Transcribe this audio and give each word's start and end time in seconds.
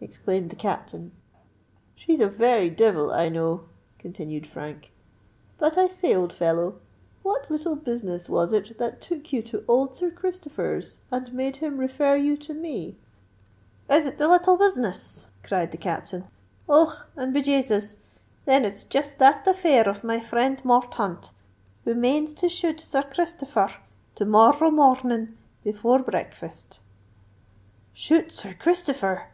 exclaimed 0.00 0.48
the 0.48 0.56
Captain. 0.56 1.12
"She's 1.94 2.18
a 2.20 2.28
very 2.30 2.70
devil, 2.70 3.12
I 3.12 3.28
know," 3.28 3.64
continued 3.98 4.46
Frank. 4.46 4.90
"But, 5.58 5.76
I 5.76 5.86
say, 5.86 6.14
old 6.16 6.32
fellow—what 6.32 7.50
little 7.50 7.76
business 7.76 8.26
was 8.26 8.54
it 8.54 8.78
that 8.78 9.02
took 9.02 9.34
you 9.34 9.42
to 9.42 9.66
old 9.68 9.94
Sir 9.94 10.10
Christopher's, 10.10 11.00
and 11.10 11.30
made 11.34 11.56
him 11.56 11.76
refer 11.76 12.16
you 12.16 12.38
to 12.38 12.54
me?" 12.54 12.96
"Is 13.90 14.06
it 14.06 14.16
the 14.16 14.28
little 14.28 14.56
business?" 14.56 15.26
cried 15.42 15.72
the 15.72 15.76
Captain. 15.76 16.24
"Och? 16.70 17.04
and 17.14 17.34
be 17.34 17.42
Jasus! 17.42 17.98
then, 18.46 18.64
it's 18.64 18.82
jist 18.82 19.18
that 19.18 19.46
affair 19.46 19.86
of 19.86 20.02
my 20.02 20.18
friend 20.20 20.56
Morthaunt, 20.64 21.32
who 21.84 21.94
manes 21.94 22.32
to 22.32 22.48
shoot 22.48 22.80
Sir 22.80 23.02
Christopher 23.02 23.60
r 23.60 23.82
to 24.14 24.24
mor 24.24 24.54
r 24.54 24.58
row 24.58 24.70
mor 24.70 24.94
r 24.96 25.00
r 25.04 25.06
ning 25.06 25.36
before 25.62 25.98
breakfast." 25.98 26.80
"Shoot 27.92 28.32
Sir 28.32 28.54
Christopher!" 28.58 29.26